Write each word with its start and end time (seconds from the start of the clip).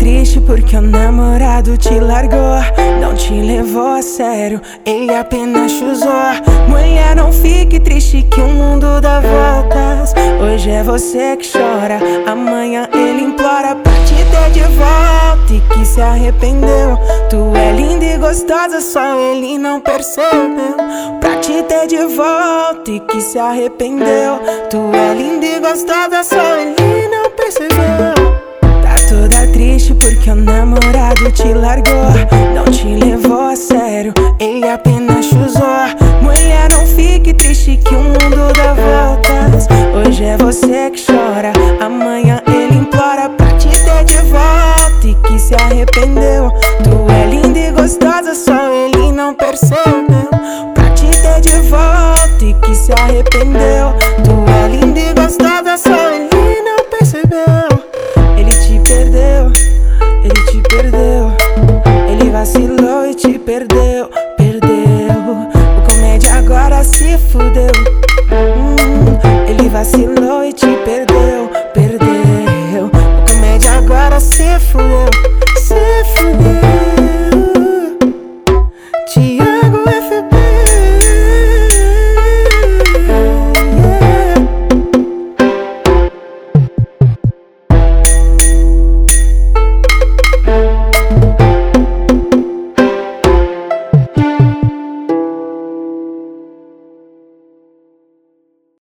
triste 0.00 0.40
porque 0.40 0.76
o 0.76 0.80
namorado 0.80 1.76
te 1.76 2.00
largou. 2.00 2.58
Não 3.00 3.14
te 3.14 3.32
levou 3.32 3.96
a 3.96 4.02
sério, 4.02 4.60
ele 4.84 5.14
apenas 5.14 5.72
usou. 5.72 6.10
Mulher, 6.68 7.14
não 7.14 7.32
fique 7.32 7.78
triste 7.78 8.22
que 8.22 8.40
o 8.40 8.48
mundo 8.48 9.00
dá 9.00 9.20
voltas. 9.20 10.14
Hoje 10.42 10.70
é 10.70 10.82
você 10.82 11.36
que 11.36 11.50
chora, 11.50 12.00
amanhã 12.26 12.88
ele 12.94 13.24
implora 13.24 13.74
pra 13.76 13.92
te 14.04 14.14
ter 14.14 14.50
de 14.52 14.62
volta 14.74 15.52
e 15.52 15.60
que 15.60 15.84
se 15.84 16.00
arrependeu. 16.00 16.98
Tu 17.28 17.52
é 17.56 17.72
linda 17.72 18.04
e 18.04 18.16
gostosa, 18.16 18.80
só 18.80 19.18
ele 19.18 19.58
não 19.58 19.80
percebeu. 19.80 20.76
Pra 21.20 21.36
te 21.36 21.62
ter 21.64 21.86
de 21.86 22.04
volta 22.06 22.90
e 22.90 23.00
que 23.00 23.20
se 23.20 23.38
arrependeu. 23.38 24.40
Tu 24.70 24.78
é 24.94 25.14
linda 25.14 25.46
e 25.46 25.60
gostosa, 25.60 26.24
só 26.24 26.56
ele 26.56 27.08
não 27.08 27.19
ele 34.40 34.66
apenas 34.66 35.26
usou. 35.26 36.22
Mulher, 36.22 36.70
não 36.72 36.86
fique 36.86 37.34
triste 37.34 37.76
que 37.76 37.94
o 37.94 38.00
mundo 38.00 38.52
dá 38.56 38.72
voltas. 38.74 39.68
Hoje 39.94 40.24
é 40.24 40.36
você 40.38 40.90
que 40.90 41.04
chora, 41.04 41.52
amanhã 41.78 42.40
ele 42.48 42.78
implora 42.78 43.28
pra 43.28 43.52
te 43.58 43.68
ter 43.68 44.04
de 44.04 44.16
volta 44.30 45.06
e 45.06 45.14
que 45.14 45.38
se 45.38 45.54
arrependeu. 45.54 46.50
Tu 46.82 47.12
é 47.12 47.26
linda 47.26 47.58
e 47.58 47.70
gostosa, 47.70 48.34
só 48.34 48.72
ele 48.72 49.12
não 49.12 49.34
percebeu. 49.34 50.30
Pra 50.74 50.90
te 50.94 51.06
ter 51.10 51.40
de 51.42 51.60
volta 51.68 52.44
e 52.44 52.54
que 52.54 52.74
se 52.74 52.92
arrependeu. 52.92 53.94
Tu 54.24 54.40
for 74.60 74.78
real. 74.78 75.29